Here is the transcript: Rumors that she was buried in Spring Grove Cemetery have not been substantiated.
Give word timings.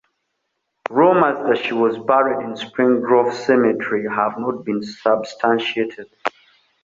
Rumors 0.89 1.37
that 1.47 1.63
she 1.63 1.75
was 1.75 1.95
buried 1.99 2.43
in 2.43 2.55
Spring 2.55 3.01
Grove 3.01 3.31
Cemetery 3.35 4.03
have 4.11 4.35
not 4.39 4.65
been 4.65 4.81
substantiated. 4.81 6.07